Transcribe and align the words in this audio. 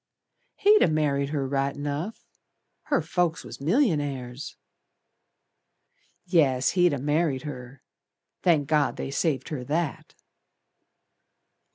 "He'd 0.55 0.81
ha' 0.83 0.89
married 0.89 1.29
her 1.29 1.47
right 1.47 1.75
enough, 1.75 2.25
Her 2.85 3.03
folks 3.03 3.43
was 3.43 3.61
millionaires." 3.61 4.57
"Yes, 6.25 6.71
he'd 6.71 6.91
ha' 6.93 6.97
married 6.99 7.43
her! 7.43 7.83
Thank 8.41 8.67
God, 8.67 8.95
they 8.97 9.11
saved 9.11 9.49
her 9.49 9.63
that." 9.65 10.15